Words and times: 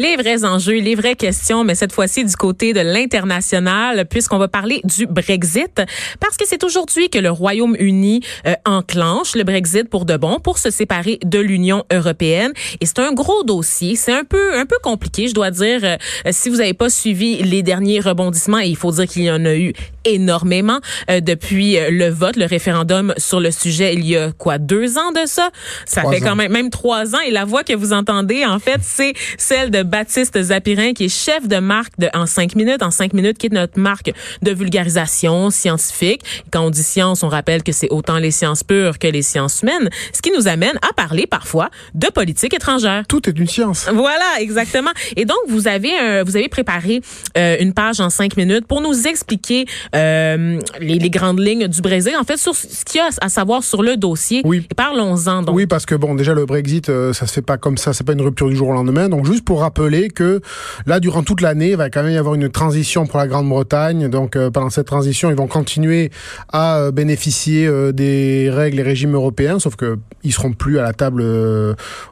Les 0.00 0.14
vrais 0.14 0.44
enjeux, 0.44 0.78
les 0.78 0.94
vraies 0.94 1.16
questions, 1.16 1.64
mais 1.64 1.74
cette 1.74 1.92
fois-ci 1.92 2.24
du 2.24 2.36
côté 2.36 2.72
de 2.72 2.78
l'international, 2.78 4.06
puisqu'on 4.06 4.38
va 4.38 4.46
parler 4.46 4.80
du 4.84 5.06
Brexit, 5.06 5.82
parce 6.20 6.36
que 6.36 6.44
c'est 6.46 6.62
aujourd'hui 6.62 7.10
que 7.10 7.18
le 7.18 7.32
Royaume-Uni 7.32 8.20
euh, 8.46 8.54
enclenche 8.64 9.34
le 9.34 9.42
Brexit 9.42 9.88
pour 9.88 10.04
de 10.04 10.16
bon, 10.16 10.38
pour 10.38 10.58
se 10.58 10.70
séparer 10.70 11.18
de 11.24 11.40
l'Union 11.40 11.84
européenne. 11.92 12.52
Et 12.80 12.86
c'est 12.86 13.00
un 13.00 13.12
gros 13.12 13.42
dossier, 13.42 13.96
c'est 13.96 14.12
un 14.12 14.22
peu 14.22 14.56
un 14.56 14.66
peu 14.66 14.76
compliqué, 14.84 15.26
je 15.26 15.34
dois 15.34 15.50
dire. 15.50 15.80
Euh, 15.82 15.96
si 16.30 16.48
vous 16.48 16.58
n'avez 16.58 16.74
pas 16.74 16.90
suivi 16.90 17.42
les 17.42 17.64
derniers 17.64 17.98
rebondissements, 17.98 18.58
il 18.58 18.76
faut 18.76 18.92
dire 18.92 19.08
qu'il 19.08 19.24
y 19.24 19.30
en 19.32 19.44
a 19.44 19.56
eu 19.56 19.72
énormément 20.12 20.80
euh, 21.10 21.20
depuis 21.20 21.78
le 21.90 22.08
vote, 22.08 22.36
le 22.36 22.46
référendum 22.46 23.14
sur 23.16 23.40
le 23.40 23.50
sujet, 23.50 23.94
il 23.94 24.06
y 24.06 24.16
a 24.16 24.32
quoi 24.32 24.58
deux 24.58 24.98
ans 24.98 25.12
de 25.12 25.26
ça? 25.26 25.50
Ça 25.86 26.02
fait 26.10 26.20
quand 26.20 26.36
même 26.36 26.48
même 26.48 26.70
trois 26.70 27.14
ans. 27.14 27.20
Et 27.26 27.30
la 27.30 27.44
voix 27.44 27.64
que 27.64 27.74
vous 27.74 27.92
entendez, 27.92 28.44
en 28.44 28.58
fait, 28.58 28.80
c'est 28.82 29.14
celle 29.36 29.70
de 29.70 29.82
Baptiste 29.82 30.40
Zapirin, 30.40 30.92
qui 30.92 31.04
est 31.04 31.08
chef 31.08 31.46
de 31.46 31.58
marque 31.58 31.98
de 31.98 32.08
En 32.14 32.26
5 32.26 32.54
minutes. 32.56 32.82
En 32.82 32.90
5 32.90 33.12
minutes, 33.12 33.38
qui 33.38 33.46
est 33.46 33.52
notre 33.52 33.78
marque 33.78 34.12
de 34.42 34.50
vulgarisation 34.52 35.50
scientifique. 35.50 36.22
Quand 36.50 36.62
on 36.62 36.70
dit 36.70 36.82
science, 36.82 37.22
on 37.22 37.28
rappelle 37.28 37.62
que 37.62 37.72
c'est 37.72 37.90
autant 37.90 38.18
les 38.18 38.30
sciences 38.30 38.64
pures 38.64 38.98
que 38.98 39.06
les 39.06 39.22
sciences 39.22 39.62
humaines, 39.62 39.90
ce 40.12 40.22
qui 40.22 40.30
nous 40.30 40.48
amène 40.48 40.76
à 40.88 40.92
parler 40.94 41.26
parfois 41.26 41.70
de 41.94 42.08
politique 42.08 42.54
étrangère. 42.54 43.04
Tout 43.06 43.28
est 43.28 43.38
une 43.38 43.46
science. 43.46 43.88
Voilà, 43.92 44.40
exactement. 44.40 44.90
Et 45.16 45.24
donc, 45.24 45.38
vous 45.48 45.68
avez, 45.68 45.92
euh, 46.00 46.24
vous 46.24 46.36
avez 46.36 46.48
préparé 46.48 47.00
euh, 47.36 47.56
une 47.60 47.74
page 47.74 48.00
en 48.00 48.10
5 48.10 48.36
minutes 48.36 48.66
pour 48.66 48.80
nous 48.80 49.06
expliquer 49.06 49.66
euh, 49.98 50.60
les, 50.80 50.98
les, 50.98 51.10
grandes 51.10 51.40
lignes 51.40 51.68
du 51.68 51.80
Brésil, 51.80 52.12
en 52.18 52.24
fait, 52.24 52.36
sur 52.36 52.54
ce 52.54 52.84
qu'il 52.84 52.98
y 52.98 53.00
a 53.00 53.08
à 53.20 53.28
savoir 53.28 53.62
sur 53.62 53.82
le 53.82 53.96
dossier. 53.96 54.42
Oui. 54.44 54.66
Et 54.70 54.74
parlons-en. 54.74 55.44
Oui, 55.52 55.66
parce 55.66 55.86
que, 55.86 55.94
bon, 55.94 56.14
déjà, 56.14 56.34
le 56.34 56.46
Brexit, 56.46 56.88
euh, 56.88 57.12
ça 57.12 57.26
se 57.26 57.32
fait 57.32 57.42
pas 57.42 57.58
comme 57.58 57.78
ça. 57.78 57.92
C'est 57.92 58.04
pas 58.04 58.12
une 58.12 58.20
rupture 58.20 58.48
du 58.48 58.56
jour 58.56 58.68
au 58.68 58.72
lendemain. 58.72 59.08
Donc, 59.08 59.26
juste 59.26 59.44
pour 59.44 59.60
rappeler 59.60 60.08
que 60.08 60.40
là, 60.86 61.00
durant 61.00 61.22
toute 61.22 61.40
l'année, 61.40 61.70
il 61.70 61.76
va 61.76 61.90
quand 61.90 62.02
même 62.02 62.12
y 62.12 62.16
avoir 62.16 62.34
une 62.34 62.48
transition 62.48 63.06
pour 63.06 63.18
la 63.18 63.26
Grande-Bretagne. 63.26 64.08
Donc, 64.08 64.36
euh, 64.36 64.50
pendant 64.50 64.70
cette 64.70 64.86
transition, 64.86 65.30
ils 65.30 65.36
vont 65.36 65.46
continuer 65.46 66.10
à 66.52 66.90
bénéficier 66.92 67.68
des 67.92 68.50
règles 68.50 68.80
et 68.80 68.82
régimes 68.82 69.14
européens, 69.14 69.58
sauf 69.58 69.76
que 69.76 69.98
ils 70.24 70.32
seront 70.32 70.52
plus 70.52 70.78
à 70.78 70.82
la 70.82 70.92
table 70.92 71.24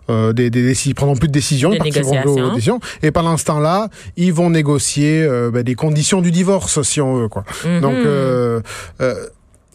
des, 0.09 0.51
des, 0.51 0.87
ils 0.87 0.95
prendront 0.95 1.17
plus 1.17 1.29
de 1.29 1.33
décisions, 1.33 1.73
ils 1.73 1.79
participeront 1.79 2.23
aux 2.23 2.51
décisions. 2.51 2.81
Et 3.03 3.11
pendant 3.11 3.37
ce 3.37 3.45
temps-là, 3.45 3.89
ils 4.17 4.33
vont 4.33 4.51
négocier 4.51 5.27
ben, 5.53 5.62
des 5.62 5.75
conditions 5.75 6.20
du 6.20 6.31
divorce, 6.31 6.83
si 6.83 7.01
on 7.01 7.14
veut, 7.14 7.29
quoi. 7.29 7.45
Donc 7.81 8.62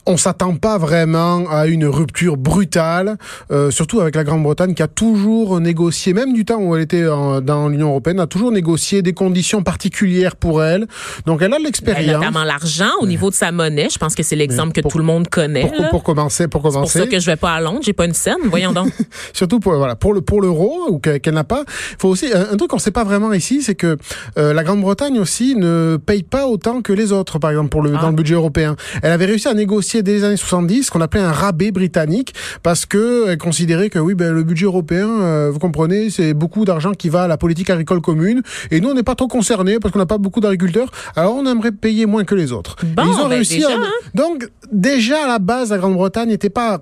on 0.05 0.17
s'attend 0.17 0.55
pas 0.55 0.77
vraiment 0.77 1.49
à 1.49 1.67
une 1.67 1.85
rupture 1.85 2.37
brutale, 2.37 3.17
euh, 3.51 3.71
surtout 3.71 4.01
avec 4.01 4.15
la 4.15 4.23
Grande-Bretagne 4.23 4.73
qui 4.73 4.83
a 4.83 4.87
toujours 4.87 5.59
négocié, 5.59 6.13
même 6.13 6.33
du 6.33 6.45
temps 6.45 6.59
où 6.59 6.75
elle 6.75 6.83
était 6.83 7.03
dans 7.03 7.69
l'Union 7.69 7.89
européenne, 7.89 8.19
a 8.19 8.27
toujours 8.27 8.51
négocié 8.51 9.01
des 9.01 9.13
conditions 9.13 9.63
particulières 9.63 10.35
pour 10.35 10.63
elle. 10.63 10.87
Donc 11.25 11.41
elle 11.41 11.53
a 11.53 11.59
l'expérience. 11.59 12.21
Notamment 12.21 12.43
l'argent 12.43 12.91
au 13.01 13.07
niveau 13.07 13.29
de 13.29 13.35
sa 13.35 13.51
monnaie. 13.51 13.89
Je 13.91 13.97
pense 13.97 14.15
que 14.15 14.23
c'est 14.23 14.35
l'exemple 14.35 14.73
que 14.73 14.87
tout 14.87 14.97
le 14.97 15.03
monde 15.03 15.27
connaît. 15.27 15.71
Pour, 15.75 15.89
pour 15.89 16.03
commencer, 16.03 16.47
pour 16.47 16.61
commencer. 16.61 16.91
C'est 16.91 16.99
pour 16.99 17.07
ça 17.07 17.15
que 17.15 17.19
je 17.19 17.25
vais 17.25 17.35
pas 17.35 17.53
à 17.53 17.61
Londres, 17.61 17.81
j'ai 17.83 17.93
pas 17.93 18.05
une 18.05 18.13
scène. 18.13 18.37
Voyons 18.45 18.71
donc. 18.71 18.91
surtout 19.33 19.59
pour 19.59 19.75
voilà 19.75 19.95
pour 19.95 20.13
le 20.13 20.21
pour 20.21 20.41
l'euro 20.41 20.89
ou 20.89 20.99
qu'elle 20.99 21.33
n'a 21.33 21.43
pas. 21.43 21.63
Faut 21.99 22.09
aussi 22.09 22.31
un, 22.33 22.57
truc 22.57 22.69
qu'on 22.69 22.79
sait 22.79 22.91
pas 22.91 23.03
vraiment 23.03 23.33
ici, 23.33 23.61
c'est 23.61 23.75
que 23.75 23.97
euh, 24.37 24.53
la 24.53 24.63
Grande-Bretagne 24.63 25.19
aussi 25.19 25.55
ne 25.55 25.97
paye 26.03 26.23
pas 26.23 26.47
autant 26.47 26.81
que 26.81 26.93
les 26.93 27.11
autres, 27.11 27.39
par 27.39 27.51
exemple 27.51 27.69
pour 27.69 27.81
le 27.81 27.93
ah. 27.95 28.01
dans 28.01 28.09
le 28.09 28.15
budget 28.15 28.35
européen. 28.35 28.75
Elle 29.03 29.11
avait 29.11 29.25
réussi 29.25 29.47
à 29.47 29.53
négocier 29.53 29.90
dès 29.99 30.13
les 30.13 30.23
années 30.23 30.37
70 30.37 30.83
ce 30.83 30.91
qu'on 30.91 31.01
appelait 31.01 31.21
un 31.21 31.31
rabais 31.31 31.71
britannique 31.71 32.33
parce 32.63 32.85
que 32.85 33.29
elle 33.29 33.37
considérait 33.37 33.89
que 33.89 33.99
oui 33.99 34.15
ben 34.15 34.33
le 34.33 34.43
budget 34.43 34.65
européen 34.65 35.07
euh, 35.07 35.49
vous 35.51 35.59
comprenez 35.59 36.09
c'est 36.09 36.33
beaucoup 36.33 36.65
d'argent 36.65 36.93
qui 36.93 37.09
va 37.09 37.23
à 37.23 37.27
la 37.27 37.37
politique 37.37 37.69
agricole 37.69 38.01
commune 38.01 38.41
et 38.71 38.79
nous 38.79 38.89
on 38.89 38.93
n'est 38.93 39.03
pas 39.03 39.15
trop 39.15 39.27
concernés 39.27 39.79
parce 39.79 39.91
qu'on 39.91 39.99
n'a 39.99 40.05
pas 40.05 40.17
beaucoup 40.17 40.39
d'agriculteurs 40.39 40.89
alors 41.15 41.35
on 41.35 41.45
aimerait 41.45 41.71
payer 41.71 42.05
moins 42.05 42.23
que 42.23 42.35
les 42.35 42.51
autres. 42.51 42.75
Bon, 42.83 43.03
ils 43.05 43.19
ont 43.19 43.23
ben 43.23 43.27
réussi 43.27 43.55
déjà, 43.55 43.75
hein. 43.75 43.87
donc 44.13 44.49
déjà 44.71 45.25
à 45.25 45.27
la 45.27 45.39
base 45.39 45.71
la 45.71 45.77
Grande-Bretagne 45.77 46.29
n'était 46.29 46.49
pas 46.49 46.81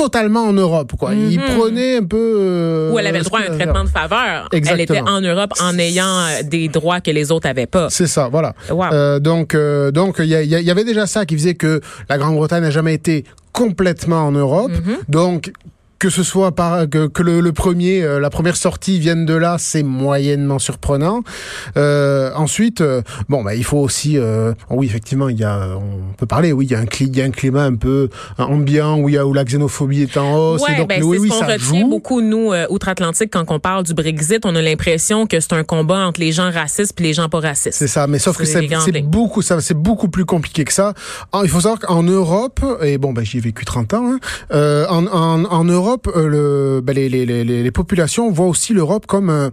totalement 0.00 0.44
en 0.44 0.52
Europe. 0.54 0.92
Quoi. 0.98 1.14
Il 1.14 1.38
mhm. 1.38 1.56
prenait 1.56 1.96
un 1.98 2.04
peu... 2.04 2.36
Euh, 2.40 2.90
Ou 2.90 2.98
elle 2.98 3.06
avait 3.06 3.18
le 3.18 3.24
droit 3.24 3.40
à 3.40 3.50
un 3.50 3.54
traitement 3.54 3.84
de 3.84 3.88
faveur. 3.88 4.48
Exactement. 4.50 4.74
Elle 4.74 4.80
était 4.80 5.00
en 5.00 5.20
Europe 5.20 5.52
en 5.60 5.78
ayant 5.78 6.06
euh, 6.06 6.42
des 6.42 6.68
droits 6.68 7.00
que 7.00 7.10
les 7.10 7.30
autres 7.30 7.48
avaient 7.48 7.66
pas. 7.66 7.90
C'est 7.90 8.06
ça, 8.06 8.28
voilà. 8.28 8.54
Euh, 8.70 9.18
donc, 9.18 9.54
donc 9.92 10.16
il 10.20 10.26
y, 10.26 10.30
y, 10.30 10.70
avait 10.70 10.84
déjà 10.84 11.06
ça 11.06 11.26
qui 11.26 11.34
faisait 11.36 11.54
que 11.54 11.82
la 12.08 12.16
Grande-Bretagne 12.16 12.62
n'a 12.62 12.70
jamais 12.70 12.94
été 12.94 13.24
complètement 13.52 14.26
en 14.26 14.32
Europe. 14.32 14.70
Mhm. 14.70 14.96
Donc, 15.08 15.52
que 16.00 16.08
ce 16.08 16.22
soit 16.22 16.52
par 16.52 16.88
que, 16.88 17.06
que 17.06 17.22
le, 17.22 17.40
le, 17.40 17.52
premier, 17.52 18.02
euh, 18.02 18.18
la 18.18 18.30
première 18.30 18.56
sortie 18.56 18.98
vienne 18.98 19.26
de 19.26 19.34
là, 19.34 19.56
c'est 19.58 19.82
moyennement 19.82 20.58
surprenant. 20.58 21.22
Euh, 21.76 22.32
ensuite, 22.34 22.80
euh, 22.80 23.02
bon, 23.28 23.44
bah, 23.44 23.54
il 23.54 23.64
faut 23.64 23.76
aussi, 23.76 24.16
euh, 24.16 24.54
oui, 24.70 24.86
effectivement, 24.86 25.28
il 25.28 25.38
y 25.38 25.44
a, 25.44 25.76
on 25.76 26.14
peut 26.16 26.26
parler, 26.26 26.52
oui, 26.52 26.64
il 26.64 26.72
y 26.72 26.74
a 26.74 26.80
un, 26.80 26.86
il 27.00 27.16
y 27.16 27.20
a 27.20 27.24
un 27.24 27.30
climat 27.30 27.64
un 27.64 27.76
peu 27.76 28.08
ambiant 28.38 28.98
où 28.98 29.10
il 29.10 29.14
y 29.14 29.18
a 29.18 29.26
où 29.26 29.34
la 29.34 29.44
xénophobie 29.44 30.02
est 30.02 30.16
en 30.16 30.34
hausse. 30.34 30.62
Ouais, 30.62 30.74
et 30.74 30.78
donc, 30.78 30.88
ben, 30.88 31.02
oui, 31.02 31.18
oui, 31.18 31.28
ce 31.28 31.34
qu'on 31.34 31.40
ça 31.40 31.52
retient 31.52 31.80
joue. 31.80 31.88
beaucoup 31.88 32.22
nous 32.22 32.52
outre-Atlantique 32.70 33.30
quand 33.30 33.44
on 33.50 33.60
parle 33.60 33.84
du 33.84 33.92
Brexit, 33.92 34.46
on 34.46 34.56
a 34.56 34.62
l'impression 34.62 35.26
que 35.26 35.38
c'est 35.38 35.52
un 35.52 35.64
combat 35.64 36.06
entre 36.06 36.20
les 36.20 36.32
gens 36.32 36.50
racistes 36.50 36.94
puis 36.96 37.04
les 37.04 37.12
gens 37.12 37.28
pas 37.28 37.40
racistes. 37.40 37.76
C'est 37.78 37.88
ça, 37.88 38.06
mais 38.06 38.18
sauf 38.18 38.38
que 38.38 38.44
C'est 38.46 39.02
beaucoup, 39.02 39.42
ça, 39.42 39.60
c'est 39.60 39.74
beaucoup 39.74 40.08
plus 40.08 40.24
compliqué 40.24 40.64
que 40.64 40.72
ça. 40.72 40.94
Il 41.42 41.48
faut 41.48 41.60
savoir 41.60 41.78
qu'en 41.78 42.02
Europe, 42.02 42.60
et 42.82 42.96
bon, 42.96 43.12
ben, 43.12 43.22
j'y 43.24 43.38
ai 43.38 43.40
vécu 43.40 43.64
30 43.66 43.94
ans, 43.94 44.12
hein, 44.12 44.18
euh, 44.52 44.86
en, 44.88 45.06
en, 45.06 45.44
en 45.44 45.64
Europe, 45.64 45.89
euh, 46.14 46.26
le, 46.28 46.80
ben, 46.80 46.94
les, 46.94 47.08
les, 47.08 47.24
les, 47.26 47.44
les 47.44 47.70
populations 47.70 48.30
voient 48.30 48.46
aussi 48.46 48.72
l'Europe 48.72 49.06
comme 49.06 49.30
un, 49.30 49.50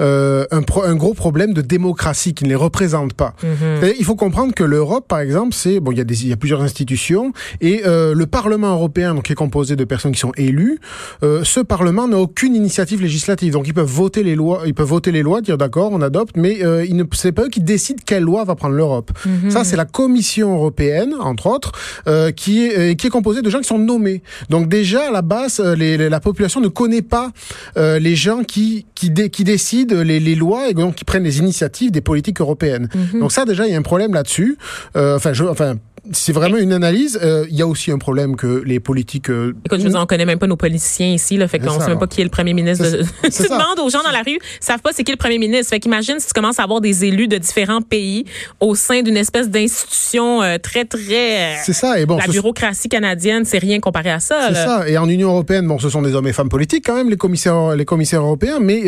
euh, 0.00 0.44
un, 0.50 0.62
pro- 0.62 0.82
un 0.82 0.94
gros 0.96 1.14
problème 1.14 1.52
de 1.52 1.60
démocratie 1.62 2.34
qui 2.34 2.44
ne 2.44 2.48
les 2.50 2.54
représente 2.54 3.14
pas. 3.14 3.34
Mhm. 3.42 3.92
Il 3.98 4.04
faut 4.04 4.16
comprendre 4.16 4.54
que 4.54 4.64
l'Europe, 4.64 5.06
par 5.08 5.20
exemple, 5.20 5.54
c'est 5.54 5.80
bon, 5.80 5.92
il 5.92 5.98
y 5.98 6.00
a 6.00 6.04
des, 6.04 6.22
il 6.24 6.28
y 6.28 6.32
a 6.32 6.36
plusieurs 6.36 6.62
institutions 6.62 7.32
et 7.60 7.82
euh, 7.86 8.14
le 8.14 8.26
Parlement 8.26 8.72
européen, 8.72 9.14
donc 9.14 9.24
qui 9.24 9.32
est 9.32 9.36
composé 9.36 9.76
de 9.76 9.84
personnes 9.84 10.12
qui 10.12 10.20
sont 10.20 10.32
élues, 10.36 10.78
euh, 11.22 11.42
ce 11.44 11.60
Parlement 11.60 12.08
n'a 12.08 12.18
aucune 12.18 12.54
initiative 12.54 13.02
législative, 13.02 13.52
donc 13.52 13.66
ils 13.68 13.74
peuvent 13.74 13.86
voter 13.86 14.22
les 14.22 14.34
lois, 14.34 14.62
ils 14.66 14.74
peuvent 14.74 14.86
voter 14.88 15.12
les 15.12 15.22
lois, 15.22 15.40
dire 15.40 15.58
d'accord, 15.58 15.90
on 15.92 16.02
adopte, 16.02 16.36
mais 16.36 16.64
euh, 16.64 16.84
ils 16.84 16.96
ne, 16.96 17.04
c'est 17.12 17.32
pas 17.32 17.44
eux 17.44 17.48
qui 17.48 17.60
décident 17.60 18.00
quelle 18.04 18.22
loi 18.24 18.44
va 18.44 18.54
prendre 18.54 18.74
l'Europe. 18.74 19.10
Ça, 19.48 19.64
c'est 19.64 19.76
la 19.76 19.84
Commission 19.84 20.54
européenne, 20.54 21.14
entre 21.20 21.46
autres, 21.46 21.72
euh, 22.06 22.30
qui 22.30 22.66
est 22.66 22.78
euh, 22.78 22.94
qui 22.94 23.06
est 23.06 23.10
composée 23.10 23.42
de 23.42 23.50
gens 23.50 23.58
qui 23.58 23.68
sont 23.68 23.78
nommés. 23.78 24.22
Donc 24.48 24.68
déjà 24.68 25.08
à 25.08 25.10
la 25.10 25.22
base, 25.22 25.60
euh, 25.60 25.74
les, 25.80 26.08
la 26.08 26.20
population 26.20 26.60
ne 26.60 26.68
connaît 26.68 27.02
pas 27.16 27.32
euh, 27.76 27.98
les 27.98 28.14
gens 28.14 28.44
qui 28.44 28.86
qui, 28.94 29.10
dé- 29.10 29.30
qui 29.30 29.42
décident 29.44 29.96
les, 30.10 30.20
les 30.20 30.36
lois 30.36 30.68
et 30.70 30.74
donc 30.74 30.94
qui 30.94 31.04
prennent 31.04 31.24
les 31.24 31.38
initiatives 31.38 31.90
des 31.90 32.00
politiques 32.10 32.40
européennes. 32.40 32.88
Donc 33.20 33.32
ça 33.32 33.44
déjà 33.44 33.66
il 33.66 33.72
y 33.72 33.74
a 33.74 33.78
un 33.78 33.82
problème 33.92 34.12
là-dessus. 34.14 34.56
Euh, 34.96 35.16
enfin 35.16 35.32
je 35.32 35.42
enfin 35.44 35.74
c'est 36.12 36.32
vraiment 36.32 36.56
une 36.58 36.72
analyse. 36.72 37.18
Euh, 37.22 37.44
Il 37.50 37.56
y 37.56 37.62
a 37.62 37.66
aussi 37.66 37.90
un 37.90 37.98
problème 37.98 38.36
que 38.36 38.62
les 38.64 38.80
politiques. 38.80 39.30
euh, 39.30 39.52
Écoute, 39.66 39.78
je 39.80 39.84
veux 39.84 39.90
dire, 39.90 40.00
on 40.00 40.06
connaît 40.06 40.24
même 40.26 40.38
pas 40.38 40.46
nos 40.46 40.56
politiciens 40.56 41.12
ici, 41.12 41.36
là, 41.36 41.46
fait 41.48 41.58
qu'on 41.58 41.70
ça, 41.78 41.80
sait 41.84 41.90
même 41.90 41.98
pas 41.98 42.06
qui 42.06 42.20
est 42.20 42.24
le 42.24 42.30
premier 42.30 42.54
ministre. 42.54 42.84
De... 42.90 43.02
Tu 43.24 43.30
ça. 43.30 43.44
demandes 43.44 43.78
aux 43.84 43.90
gens 43.90 44.02
dans 44.02 44.10
la 44.10 44.22
rue, 44.22 44.38
ils 44.40 44.40
savent 44.64 44.80
pas 44.80 44.90
c'est 44.92 45.04
qui 45.04 45.12
le 45.12 45.16
premier 45.18 45.38
ministre. 45.38 45.70
Fait 45.70 45.80
qu'imagine 45.80 46.18
si 46.18 46.26
tu 46.28 46.32
commences 46.32 46.58
à 46.58 46.64
avoir 46.64 46.80
des 46.80 47.04
élus 47.04 47.28
de 47.28 47.38
différents 47.38 47.82
pays 47.82 48.24
au 48.60 48.74
sein 48.74 49.02
d'une 49.02 49.16
espèce 49.16 49.48
d'institution 49.50 50.42
euh, 50.42 50.58
très 50.58 50.84
très. 50.84 51.54
euh, 51.54 51.56
c'est 51.64 51.72
ça 51.72 51.98
et 52.00 52.06
bon. 52.06 52.16
la 52.16 52.26
bureaucratie 52.26 52.88
canadienne, 52.88 53.44
c'est 53.44 53.58
rien 53.58 53.80
comparé 53.80 54.10
à 54.10 54.20
ça. 54.20 54.48
C'est 54.48 54.54
ça. 54.54 54.88
Et 54.88 54.98
en 54.98 55.08
Union 55.08 55.28
européenne, 55.30 55.66
bon, 55.66 55.78
ce 55.78 55.88
sont 55.88 56.02
des 56.02 56.14
hommes 56.14 56.26
et 56.26 56.32
femmes 56.32 56.48
politiques 56.48 56.84
quand 56.86 56.94
même, 56.96 57.10
les 57.10 57.16
commissaires, 57.16 57.74
les 57.76 57.84
commissaires 57.84 58.22
européens, 58.22 58.58
mais 58.60 58.84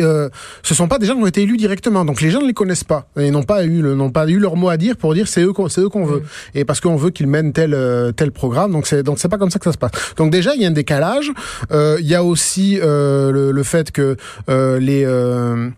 ce 0.63 0.73
sont 0.75 0.87
pas 0.87 0.99
des 0.99 1.05
gens 1.05 1.15
qui 1.15 1.21
ont 1.23 1.27
été 1.27 1.41
élus 1.43 1.57
directement. 1.57 2.05
Donc 2.05 2.21
les 2.21 2.29
gens 2.31 2.41
ne 2.41 2.47
les 2.47 2.53
connaissent 2.53 2.83
pas 2.83 3.07
et 3.19 3.31
n'ont 3.31 3.43
pas 3.43 3.63
eu, 3.65 3.81
n'ont 3.81 4.09
pas 4.11 4.27
eu 4.27 4.39
leur 4.39 4.55
mot 4.55 4.69
à 4.69 4.77
dire 4.77 4.97
pour 4.97 5.13
dire 5.13 5.27
c'est 5.27 5.41
eux, 5.41 5.53
qu'on- 5.53 5.69
c'est 5.69 5.81
eux 5.81 5.89
qu'on 5.89 6.05
veut. 6.05 6.23
Et 6.55 6.65
parce 6.65 6.79
qu'on 6.79 6.95
veut 7.03 7.11
qu'il 7.11 7.27
mène 7.27 7.53
tel 7.53 7.73
euh, 7.73 8.11
tel 8.11 8.31
programme. 8.31 8.71
Donc 8.71 8.87
c'est 8.87 9.03
donc 9.03 9.19
c'est 9.19 9.29
pas 9.29 9.37
comme 9.37 9.49
ça 9.49 9.59
que 9.59 9.65
ça 9.65 9.73
se 9.73 9.77
passe. 9.77 9.91
Donc 10.17 10.31
déjà 10.31 10.55
il 10.55 10.61
y 10.61 10.65
a 10.65 10.67
un 10.67 10.71
décalage. 10.71 11.31
Euh, 11.71 11.97
il 11.99 12.07
y 12.07 12.15
a 12.15 12.23
aussi 12.23 12.79
euh, 12.81 13.31
le, 13.31 13.51
le, 13.51 13.63
fait 13.63 13.91
que 13.91 14.15
euh, 14.49 14.79
les, 14.79 15.03
euh, 15.05 15.69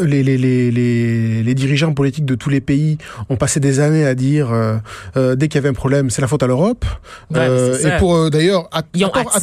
les, 0.00 0.22
les, 0.22 0.38
les 0.38 0.70
les 0.70 1.42
les 1.42 1.54
dirigeants 1.54 1.94
politiques 1.94 2.26
de 2.26 2.34
tous 2.34 2.50
les 2.50 2.60
pays 2.60 2.98
ont 3.28 3.36
passé 3.36 3.60
des 3.60 3.80
années 3.80 4.06
à 4.06 4.14
dire 4.14 4.48
dès 5.14 5.48
qu'il 5.48 5.58
y 5.58 5.62
avait 5.62 5.74
un 5.74 5.80
problème 5.84 6.10
c'est 6.10 6.22
la 6.22 6.28
faute 6.28 6.42
à 6.42 6.46
l'Europe. 6.46 6.84
Ouais, 7.34 7.48
et 7.84 7.90
pour 7.98 8.30
d'ailleurs 8.30 8.68
ils 8.94 9.04
ont 9.04 9.12
à 9.12 9.40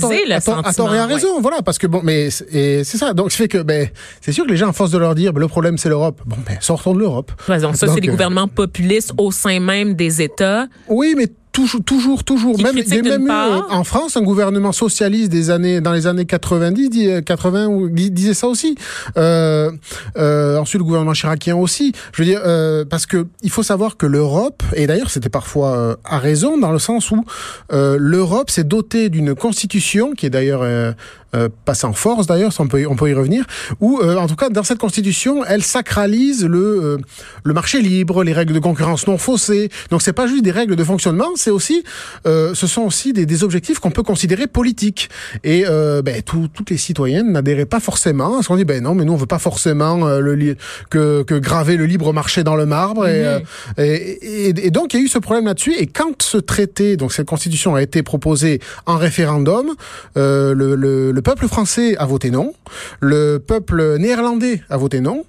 tort 0.74 0.94
et 0.94 1.00
à 1.00 1.06
raison. 1.06 1.36
Ouais. 1.36 1.42
Voilà 1.42 1.62
parce 1.68 1.78
que 1.78 1.88
bon 1.88 2.02
mais 2.04 2.30
c'est 2.30 2.84
ça. 2.84 3.14
Donc 3.14 3.32
ça 3.32 3.38
fait 3.38 3.48
que 3.56 3.62
ben 3.72 3.90
c'est 4.22 4.32
sûr 4.32 4.46
que 4.46 4.52
les 4.52 4.58
gens 4.58 4.70
à 4.70 4.74
force 4.74 4.92
de 4.92 4.98
leur 4.98 5.16
dire 5.16 5.34
ben, 5.34 5.42
le 5.42 5.48
problème 5.48 5.78
c'est 5.78 5.90
l'Europe. 5.90 6.20
Bon 6.26 6.38
ben 6.46 6.58
sortons 6.60 6.94
de 6.94 7.00
l'Europe. 7.00 7.32
Ouais, 7.50 7.60
donc 7.60 7.76
ça 7.76 7.88
c'est 7.88 8.02
des 8.02 8.14
gouvernements 8.16 8.48
populistes 8.48 9.14
au 9.18 9.32
sein 9.32 9.60
même 9.60 9.96
des 9.96 10.22
États. 10.22 10.43
Oui, 10.88 11.16
mais 11.18 11.28
toujours, 11.54 11.84
toujours, 11.84 12.24
toujours. 12.24 12.60
Même, 12.62 12.78
il 12.78 12.94
y 12.94 13.00
a 13.00 13.02
même 13.02 13.28
eu, 13.28 13.30
en 13.30 13.84
France 13.84 14.18
un 14.18 14.24
gouvernement 14.24 14.72
socialiste 14.72 15.32
des 15.32 15.52
années, 15.52 15.80
dans 15.80 15.94
les 15.94 16.08
années 16.08 16.26
90, 16.26 17.22
80, 17.24 17.68
ou 17.68 17.90
disait 17.90 18.34
ça 18.34 18.48
aussi. 18.48 18.76
Euh, 19.18 19.72
euh, 20.18 20.58
ensuite, 20.58 20.80
le 20.80 20.86
gouvernement 20.86 21.14
chiracien 21.14 21.56
aussi. 21.56 21.94
Je 22.12 22.24
veux 22.24 22.28
dire, 22.28 22.42
euh, 22.44 22.84
parce 22.84 23.06
que 23.06 23.28
il 23.44 23.52
faut 23.52 23.64
savoir 23.64 23.96
que 23.98 24.08
l'Europe, 24.08 24.64
et 24.76 24.88
d'ailleurs 24.88 25.12
c'était 25.12 25.30
parfois 25.30 25.78
euh, 25.78 25.96
à 26.04 26.18
raison, 26.18 26.58
dans 26.58 26.72
le 26.72 26.80
sens 26.80 27.12
où 27.12 27.24
euh, 27.72 27.98
l'Europe 28.00 28.50
s'est 28.50 28.64
dotée 28.64 29.10
d'une 29.10 29.36
constitution 29.36 30.14
qui 30.14 30.26
est 30.26 30.32
d'ailleurs 30.32 30.64
euh, 31.36 31.44
euh, 31.44 31.50
passée 31.66 31.88
en 31.88 31.94
force 31.94 32.28
d'ailleurs, 32.28 32.52
on 32.60 32.68
peut, 32.68 32.86
on 32.88 32.96
peut 32.96 33.10
y 33.10 33.14
revenir, 33.14 33.46
où 33.80 34.02
en 34.02 34.28
tout 34.28 34.36
cas 34.36 34.50
dans 34.50 34.64
cette 34.64 34.78
constitution, 34.78 35.44
elle 35.46 35.64
sacralise 35.64 36.46
le, 36.46 36.98
le 37.44 37.54
marché 37.54 37.82
libre, 37.82 38.24
les 38.24 38.34
règles 38.34 38.54
de 38.54 38.60
concurrence 38.60 39.08
non 39.08 39.18
faussées. 39.18 39.70
Donc 39.90 40.02
c'est 40.02 40.14
pas 40.14 40.28
juste 40.28 40.44
des 40.44 40.52
règles 40.52 40.76
de 40.76 40.84
fonctionnement, 40.84 41.30
c'est 41.36 41.52
aussi, 41.52 41.84
euh, 42.26 42.54
ce 42.54 42.68
sont 42.68 42.82
aussi 42.82 43.14
des, 43.14 43.26
des 43.26 43.44
objectifs 43.44 43.80
qu'on 43.80 43.92
peut 43.92 44.04
considérer 44.04 44.48
politiques. 44.48 45.10
Et 45.44 45.66
euh, 45.68 46.02
ben, 46.02 46.22
tout, 46.22 46.48
toutes 46.54 46.70
les 46.70 46.78
citoyennes 46.78 47.32
n'adhéraient 47.32 47.66
pas 47.66 47.80
forcément. 47.80 48.32
Parce 48.36 48.48
qu'on 48.48 48.56
dit, 48.56 48.66
ben 48.66 48.84
non, 48.84 48.96
mais 48.96 49.06
nous, 49.06 49.14
on 49.14 49.18
veut 49.18 49.26
pas 49.26 49.40
forcément 49.40 50.06
euh, 50.08 50.20
le, 50.20 50.56
que, 50.90 51.24
que 51.24 51.36
graver 51.36 51.78
le 51.78 51.86
libre 51.86 52.14
marché 52.14 52.44
dans 52.44 52.56
le 52.56 52.66
marbre. 52.66 53.08
Et, 53.08 53.24
mmh. 53.24 53.82
et, 53.82 53.84
et, 53.84 54.68
et, 54.68 54.72
donc, 54.72 54.94
il 54.94 55.00
y 55.00 55.04
a 55.04 55.06
eu 55.06 55.10
ce 55.10 55.20
problème 55.20 55.46
là-dessus. 55.46 55.74
Et 55.74 55.88
quand 55.88 56.22
ce 56.22 56.38
traité, 56.38 56.98
donc 56.98 57.14
cette 57.14 57.28
constitution 57.28 57.76
a 57.76 57.82
été 57.82 58.04
proposée 58.04 58.60
en 58.86 58.98
référendum, 58.98 59.74
le, 60.16 60.54
le, 60.54 61.12
le 61.12 61.22
peuple 61.24 61.48
français 61.48 61.96
a 61.98 62.06
voté 62.06 62.30
non, 62.30 62.54
le 63.00 63.38
peuple 63.40 63.98
néerlandais 63.98 64.62
a 64.70 64.78
voté 64.78 65.00
non. 65.00 65.24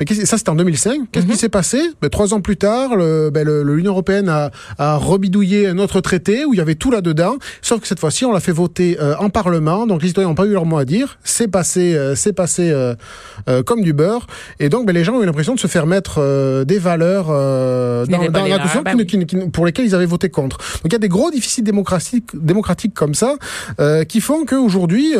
Mais 0.00 0.24
ça, 0.24 0.38
c'était 0.38 0.50
en 0.50 0.54
2005. 0.54 1.10
Qu'est-ce 1.10 1.26
mm 1.26 1.28
-hmm. 1.28 1.32
qui 1.32 1.38
s'est 1.38 1.48
passé? 1.48 1.80
Ben, 2.00 2.08
Trois 2.10 2.34
ans 2.34 2.40
plus 2.40 2.56
tard, 2.56 2.96
l'Union 2.96 3.30
ben, 3.30 3.86
européenne 3.86 4.28
a, 4.28 4.50
a, 4.78 4.96
rebidouillé 4.96 5.66
un 5.68 5.78
autre 5.78 6.00
traité 6.00 6.44
où 6.44 6.54
il 6.54 6.58
y 6.58 6.60
avait 6.60 6.74
tout 6.74 6.90
là-dedans, 6.90 7.36
sauf 7.62 7.80
que 7.80 7.86
cette 7.88 8.00
fois-ci, 8.00 8.24
on 8.24 8.32
l'a 8.32 8.40
fait 8.40 8.52
voter 8.52 8.98
euh, 9.00 9.14
en 9.18 9.30
Parlement, 9.30 9.86
donc 9.86 10.02
les 10.02 10.08
citoyens 10.08 10.28
n'ont 10.28 10.34
pas 10.34 10.46
eu 10.46 10.52
leur 10.52 10.66
mot 10.66 10.78
à 10.78 10.84
dire. 10.84 11.18
C'est 11.24 11.48
passé, 11.48 11.94
euh, 11.94 12.14
c'est 12.14 12.32
passé 12.32 12.70
euh, 12.70 12.94
euh, 13.48 13.62
comme 13.62 13.82
du 13.82 13.92
beurre. 13.92 14.26
Et 14.60 14.68
donc, 14.68 14.86
ben, 14.86 14.92
les 14.92 15.04
gens 15.04 15.14
ont 15.14 15.22
eu 15.22 15.26
l'impression 15.26 15.54
de 15.54 15.60
se 15.60 15.66
faire 15.66 15.86
mettre 15.86 16.16
euh, 16.18 16.64
des 16.64 16.78
valeurs 16.78 17.28
euh, 17.30 18.06
dans, 18.06 18.18
dans 18.30 18.44
la 18.46 18.58
constitution 18.58 18.82
bah, 18.82 18.92
pour 19.52 19.66
lesquelles 19.66 19.86
ils 19.86 19.94
avaient 19.94 20.12
voté 20.16 20.28
contre. 20.28 20.58
Donc, 20.58 20.86
il 20.86 20.92
y 20.92 21.00
a 21.02 21.04
des 21.06 21.08
gros 21.08 21.30
déficits 21.30 21.62
démocratiques, 21.62 22.30
démocratiques 22.34 22.94
comme 22.94 23.14
ça 23.14 23.34
euh, 23.80 24.04
qui 24.04 24.20
font 24.20 24.44
qu'aujourd'hui, 24.44 25.14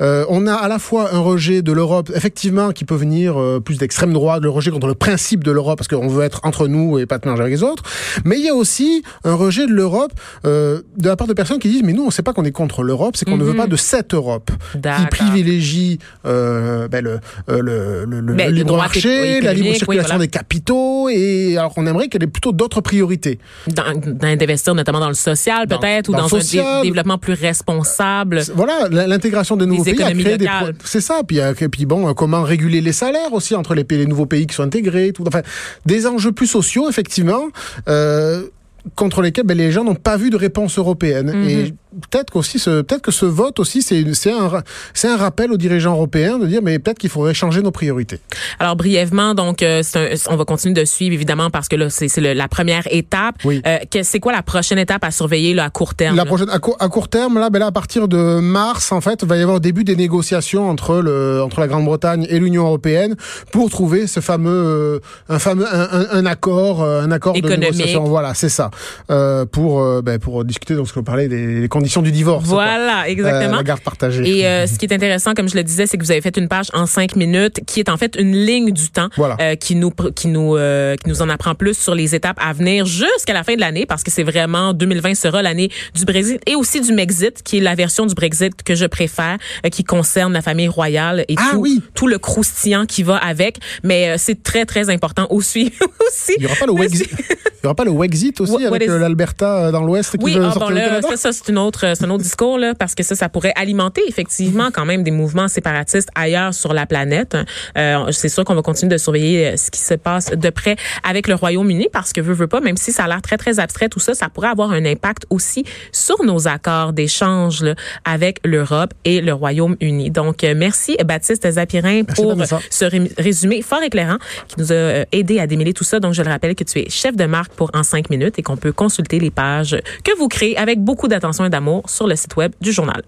on 0.00 0.46
a 0.46 0.54
à 0.54 0.68
la 0.68 0.78
fois 0.78 1.14
un 1.14 1.18
rejet 1.18 1.62
de 1.62 1.72
l'Europe, 1.72 2.10
effectivement, 2.14 2.70
qui 2.70 2.84
peut 2.84 2.94
venir 2.94 3.40
euh, 3.40 3.60
plus 3.60 3.78
d'extrême 3.78 3.97
droite, 4.06 4.42
le 4.42 4.50
rejet 4.50 4.70
contre 4.70 4.86
le 4.86 4.94
principe 4.94 5.44
de 5.44 5.50
l'Europe, 5.50 5.78
parce 5.78 5.88
qu'on 5.88 6.08
veut 6.08 6.24
être 6.24 6.40
entre 6.44 6.68
nous 6.68 6.98
et 6.98 7.06
pas 7.06 7.18
te 7.18 7.28
manger 7.28 7.42
avec 7.42 7.54
les 7.54 7.62
autres. 7.62 7.82
Mais 8.24 8.38
il 8.38 8.44
y 8.44 8.48
a 8.48 8.54
aussi 8.54 9.02
un 9.24 9.34
rejet 9.34 9.66
de 9.66 9.72
l'Europe 9.72 10.12
euh, 10.44 10.80
de 10.96 11.08
la 11.08 11.16
part 11.16 11.26
de 11.26 11.32
personnes 11.34 11.58
qui 11.58 11.68
disent, 11.68 11.82
mais 11.84 11.92
nous, 11.92 12.02
on 12.02 12.06
ne 12.06 12.10
sait 12.12 12.22
pas 12.22 12.32
qu'on 12.32 12.44
est 12.44 12.52
contre 12.52 12.82
l'Europe, 12.82 13.16
c'est 13.16 13.24
qu'on 13.24 13.32
Mhm. 13.32 13.38
mm 13.38 13.42
-hmm. 13.42 13.46
ne 13.46 13.50
veut 13.52 13.56
pas 13.56 13.66
de 13.66 13.76
cette 13.76 14.14
Europe 14.14 14.50
qui 14.72 15.06
privilégie 15.10 15.98
euh, 16.26 16.88
ben, 16.88 17.02
le, 17.04 17.18
le, 17.48 18.04
le, 18.04 18.20
le 18.20 18.34
Ben, 18.34 18.50
libre 18.52 18.68
droits 18.68 18.78
marché, 18.88 19.40
la 19.40 19.52
libre 19.52 19.74
circulation 19.74 19.86
oui, 19.88 19.98
voilà. 20.00 20.18
des 20.18 20.28
capitaux, 20.28 21.08
et 21.08 21.56
alors 21.58 21.72
qu'on 21.74 21.86
aimerait 21.86 22.08
qu'elle 22.08 22.22
ait 22.24 22.26
plutôt 22.38 22.52
d'autres 22.52 22.80
priorités. 22.80 23.38
D'investir 23.66 24.74
notamment 24.74 25.00
dans 25.00 25.08
le 25.08 25.14
social, 25.14 25.66
peut-être, 25.68 26.08
ou 26.08 26.12
dans 26.12 26.18
dans, 26.18 26.28
le 26.28 26.34
un 26.34 26.40
social. 26.40 26.82
dé- 26.82 26.88
développement 26.88 27.18
plus 27.18 27.34
responsable. 27.34 28.42
Voilà, 28.54 28.88
l'intégration 28.90 29.56
des 29.56 29.66
nouveaux 29.66 29.84
pays 29.84 30.02
a 30.02 30.12
créé 30.12 30.36
des 30.38 30.44
locales. 30.46 30.74
c'est 30.84 31.00
ça. 31.00 31.16
Puis, 31.26 31.40
euh, 31.40 31.52
et 31.60 31.68
puis 31.68 31.86
bon, 31.86 32.08
euh, 32.08 32.12
comment 32.14 32.42
réguler 32.42 32.80
les 32.80 32.92
salaires 32.92 33.32
aussi 33.32 33.54
entre 33.54 33.74
les, 33.74 33.84
les 33.96 34.06
nouveaux 34.06 34.26
pays 34.26 34.46
qui 34.46 34.54
sont 34.54 34.62
intégrés, 34.62 35.12
tout. 35.12 35.24
Enfin, 35.26 35.42
des 35.86 36.06
enjeux 36.06 36.32
plus 36.32 36.46
sociaux 36.46 36.88
effectivement. 36.88 37.48
Euh, 37.88 38.48
contre 38.94 39.22
lesquels 39.22 39.44
ben, 39.46 39.56
les 39.56 39.70
gens 39.72 39.84
n'ont 39.84 39.94
pas 39.94 40.16
vu 40.16 40.30
de 40.30 40.36
réponse 40.36 40.78
européenne. 40.78 41.32
Mhm. 41.34 41.48
Et 41.48 41.74
peut-être 42.10 42.30
qu'aussi, 42.30 42.58
ce, 42.58 42.82
peut-être 42.82 43.02
que 43.02 43.10
ce 43.10 43.26
vote 43.26 43.58
aussi, 43.60 43.82
c'est, 43.82 44.04
un, 44.30 44.62
c'est 44.94 45.08
un 45.08 45.16
rappel 45.16 45.52
aux 45.52 45.56
dirigeants 45.56 45.92
européens 45.92 46.38
de 46.38 46.46
dire, 46.46 46.60
mais 46.62 46.78
peut-être 46.78 46.98
qu'il 46.98 47.10
faudrait 47.10 47.34
changer 47.34 47.60
nos 47.60 47.70
priorités. 47.70 48.18
Alors 48.58 48.76
brièvement, 48.76 49.34
donc 49.34 49.62
euh, 49.62 49.82
un- 49.94 50.06
on 50.32 50.36
va 50.36 50.44
continuer 50.44 50.74
de 50.74 50.84
suivre 50.84 51.12
évidemment 51.14 51.50
parce 51.50 51.68
que 51.68 51.76
là 51.76 51.90
c'est 51.90 52.08
la 52.20 52.48
première 52.48 52.84
étape. 52.90 53.36
Oui. 53.44 53.60
Euh, 53.66 53.78
c'est 54.02 54.20
quoi 54.20 54.32
la 54.32 54.42
prochaine 54.42 54.78
étape 54.78 55.04
à 55.04 55.10
surveiller 55.10 55.54
là, 55.54 55.64
à 55.64 55.70
court 55.70 55.94
terme 55.94 56.16
La 56.16 56.22
là? 56.24 56.26
prochaine, 56.26 56.50
à, 56.50 56.58
court, 56.58 56.76
à 56.80 56.88
court 56.88 57.08
terme, 57.08 57.38
là, 57.38 57.50
ben 57.50 57.58
là, 57.58 57.66
à 57.66 57.72
partir 57.72 58.08
de 58.08 58.38
mars, 58.40 58.92
en 58.92 59.00
fait, 59.00 59.20
il 59.22 59.28
va 59.28 59.36
y 59.36 59.40
avoir 59.42 59.56
le 59.56 59.60
début 59.60 59.84
des 59.84 59.96
négociations 59.96 60.68
entre 60.68 60.96
le, 60.96 61.42
entre 61.42 61.60
la 61.60 61.66
Grande-Bretagne 61.68 62.26
et 62.30 62.38
l'Union 62.38 62.64
européenne 62.64 63.16
pour 63.52 63.70
trouver 63.70 64.06
ce 64.06 64.20
fameux, 64.20 64.50
euh, 64.50 64.98
un 65.28 65.38
fameux, 65.38 65.66
un, 65.70 65.88
un- 65.92 66.06
un 66.12 66.26
accord, 66.26 66.82
euh, 66.82 67.02
un 67.02 67.10
accord 67.10 67.36
Économique. 67.36 67.60
de 67.60 67.64
négociation. 67.66 68.04
Voilà, 68.04 68.34
c'est 68.34 68.48
ça. 68.48 68.67
Euh, 69.10 69.44
pour, 69.46 69.80
euh, 69.80 70.02
ben, 70.02 70.18
pour 70.18 70.44
discuter, 70.44 70.74
donc, 70.74 70.88
ce 70.88 70.92
qu'on 70.92 71.02
parlait 71.02 71.28
des, 71.28 71.68
conditions 71.68 72.02
du 72.02 72.12
divorce. 72.12 72.44
Voilà, 72.46 73.02
Euh, 73.02 73.10
exactement. 73.10 73.56
la 73.56 73.62
garde 73.62 73.80
partagée. 73.80 74.22
Et 74.40 74.66
ce 74.66 74.78
qui 74.78 74.86
est 74.86 74.92
intéressant, 74.94 75.34
comme 75.34 75.48
je 75.48 75.56
le 75.56 75.62
disais, 75.64 75.86
c'est 75.86 75.96
que 75.98 76.04
vous 76.04 76.10
avez 76.10 76.20
fait 76.20 76.36
une 76.36 76.48
page 76.48 76.66
en 76.72 76.86
cinq 76.86 77.16
minutes 77.16 77.60
qui 77.66 77.80
est 77.80 77.88
en 77.88 77.96
fait 77.96 78.16
une 78.18 78.32
ligne 78.34 78.70
du 78.72 78.90
temps 78.90 79.08
Voilà. 79.16 79.56
qui 79.56 79.74
nous 79.74 79.90
qui 80.14 80.28
nous 80.28 80.56
qui 81.02 81.08
nous 81.08 81.22
en 81.22 81.28
apprend 81.28 81.54
plus 81.54 81.76
sur 81.76 81.94
les 81.94 82.14
étapes 82.14 82.38
à 82.40 82.52
venir 82.52 82.86
jusqu'à 82.86 83.32
la 83.32 83.44
fin 83.44 83.54
de 83.54 83.60
l'année 83.60 83.86
parce 83.86 84.02
que 84.02 84.10
c'est 84.10 84.22
vraiment 84.22 84.72
2020 84.72 85.14
sera 85.14 85.42
l'année 85.42 85.70
du 85.94 86.04
Brexit 86.04 86.40
et 86.46 86.54
aussi 86.54 86.80
du 86.80 86.92
Mexit 86.92 87.42
qui 87.42 87.58
est 87.58 87.60
la 87.60 87.74
version 87.74 88.06
du 88.06 88.14
Brexit 88.14 88.62
que 88.62 88.74
je 88.74 88.86
préfère 88.86 89.38
qui 89.70 89.84
concerne 89.84 90.32
la 90.32 90.42
famille 90.42 90.68
royale 90.68 91.24
et 91.28 91.34
Ah 91.38 91.50
tout, 91.52 91.58
oui. 91.60 91.82
tout 91.94 92.06
le 92.06 92.18
croustillant 92.18 92.86
qui 92.86 93.02
va 93.02 93.16
avec. 93.16 93.58
Mais 93.82 94.16
c'est 94.18 94.42
très 94.42 94.64
très 94.64 94.90
important 94.90 95.26
aussi 95.30 95.72
aussi. 96.08 96.34
Il 96.38 96.42
y 96.42 96.46
aura 96.46 96.56
pas 96.56 96.66
le 96.66 96.72
Mais 96.72 96.80
Wexit, 96.82 97.08
c'est- 97.10 97.36
il 97.60 97.64
y 97.64 97.66
aura 97.66 97.74
pas 97.74 97.84
le 97.84 97.90
Wexit 97.90 98.40
aussi 98.40 98.57
What 98.66 98.76
avec 98.76 98.88
is- 98.88 98.90
euh, 98.90 98.98
l'Alberta 98.98 99.66
euh, 99.66 99.70
dans 99.72 99.82
l'Ouest 99.82 100.16
qui 100.18 100.24
Oui, 100.24 100.34
veut 100.34 100.44
ah, 100.44 100.52
sortir 100.52 100.68
bon, 100.68 100.74
là, 100.74 100.84
Canada? 100.86 101.08
ça, 101.10 101.16
ça 101.16 101.32
c'est 101.32 101.48
une 101.48 101.58
autre, 101.58 101.80
c'est 101.94 102.04
un 102.04 102.10
autre 102.10 102.22
discours 102.22 102.58
là, 102.58 102.74
parce 102.74 102.94
que 102.94 103.02
ça, 103.02 103.14
ça 103.14 103.28
pourrait 103.28 103.52
alimenter 103.56 104.02
effectivement 104.08 104.70
quand 104.72 104.84
même 104.84 105.02
des 105.02 105.10
mouvements 105.10 105.48
séparatistes 105.48 106.08
ailleurs 106.14 106.54
sur 106.54 106.72
la 106.74 106.86
planète. 106.86 107.36
Euh, 107.76 108.10
c'est 108.12 108.28
sûr 108.28 108.44
qu'on 108.44 108.54
va 108.54 108.62
continuer 108.62 108.92
de 108.92 108.98
surveiller 108.98 109.48
euh, 109.48 109.56
ce 109.56 109.70
qui 109.70 109.80
se 109.80 109.94
passe 109.94 110.30
de 110.30 110.50
près 110.50 110.76
avec 111.08 111.28
le 111.28 111.34
Royaume-Uni, 111.34 111.88
parce 111.92 112.12
que 112.12 112.20
veut 112.20 112.34
veut 112.34 112.46
pas, 112.46 112.60
même 112.60 112.76
si 112.76 112.92
ça 112.92 113.04
a 113.04 113.08
l'air 113.08 113.22
très 113.22 113.36
très 113.36 113.58
abstrait 113.58 113.88
tout 113.88 114.00
ça, 114.00 114.14
ça 114.14 114.28
pourrait 114.28 114.48
avoir 114.48 114.70
un 114.72 114.84
impact 114.84 115.24
aussi 115.30 115.64
sur 115.92 116.22
nos 116.24 116.48
accords 116.48 116.92
d'échange 116.92 117.62
là, 117.62 117.74
avec 118.04 118.40
l'Europe 118.44 118.92
et 119.04 119.20
le 119.20 119.32
Royaume-Uni. 119.32 120.10
Donc 120.10 120.44
merci 120.56 120.96
Baptiste 121.04 121.50
Zapirin 121.50 122.02
Merci, 122.06 122.22
pour 122.22 122.34
ce 122.70 122.84
ré- 122.84 123.10
résumé 123.18 123.62
fort 123.62 123.82
éclairant 123.82 124.18
qui 124.48 124.56
nous 124.60 124.72
a 124.72 125.04
aidé 125.12 125.38
à 125.40 125.46
démêler 125.46 125.72
tout 125.72 125.84
ça. 125.84 126.00
Donc, 126.00 126.14
je 126.14 126.22
le 126.22 126.28
rappelle 126.28 126.54
que 126.54 126.64
tu 126.64 126.78
es 126.80 126.88
chef 126.90 127.16
de 127.16 127.24
marque 127.24 127.52
pour 127.52 127.70
En 127.74 127.82
5 127.82 128.10
minutes 128.10 128.38
et 128.38 128.42
qu'on 128.48 128.56
peut 128.56 128.72
consulter 128.72 129.20
les 129.20 129.30
pages 129.30 129.76
que 130.02 130.16
vous 130.18 130.28
créez 130.28 130.56
avec 130.56 130.82
beaucoup 130.82 131.06
d'attention 131.06 131.44
et 131.44 131.50
d'amour 131.50 131.88
sur 131.88 132.06
le 132.06 132.16
site 132.16 132.34
web 132.36 132.52
du 132.60 132.72
journal. 132.72 133.02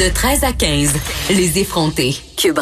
De 0.00 0.12
13 0.12 0.44
à 0.44 0.52
15, 0.52 0.94
les 1.30 1.58
effrontés. 1.58 2.16
Cube. 2.36 2.58